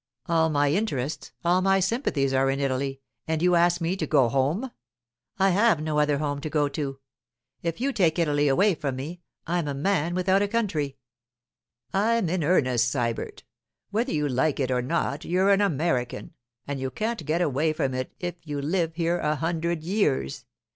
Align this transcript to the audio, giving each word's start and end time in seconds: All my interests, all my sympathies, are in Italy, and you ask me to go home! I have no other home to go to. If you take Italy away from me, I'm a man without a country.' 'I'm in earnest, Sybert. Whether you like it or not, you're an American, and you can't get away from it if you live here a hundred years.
All 0.25 0.49
my 0.49 0.71
interests, 0.71 1.31
all 1.45 1.61
my 1.61 1.79
sympathies, 1.79 2.33
are 2.33 2.49
in 2.49 2.59
Italy, 2.59 3.01
and 3.27 3.39
you 3.39 3.53
ask 3.53 3.79
me 3.79 3.95
to 3.97 4.07
go 4.07 4.29
home! 4.29 4.71
I 5.37 5.51
have 5.51 5.79
no 5.79 5.99
other 5.99 6.17
home 6.17 6.41
to 6.41 6.49
go 6.49 6.67
to. 6.69 6.99
If 7.61 7.79
you 7.79 7.93
take 7.93 8.17
Italy 8.17 8.47
away 8.47 8.73
from 8.73 8.95
me, 8.95 9.21
I'm 9.45 9.67
a 9.67 9.75
man 9.75 10.15
without 10.15 10.41
a 10.41 10.47
country.' 10.47 10.97
'I'm 11.93 12.29
in 12.29 12.43
earnest, 12.43 12.91
Sybert. 12.91 13.43
Whether 13.91 14.11
you 14.11 14.27
like 14.27 14.59
it 14.59 14.71
or 14.71 14.81
not, 14.81 15.23
you're 15.23 15.51
an 15.51 15.61
American, 15.61 16.33
and 16.65 16.79
you 16.79 16.89
can't 16.89 17.23
get 17.23 17.43
away 17.43 17.71
from 17.71 17.93
it 17.93 18.11
if 18.19 18.33
you 18.43 18.59
live 18.59 18.95
here 18.95 19.19
a 19.19 19.35
hundred 19.35 19.83
years. 19.83 20.45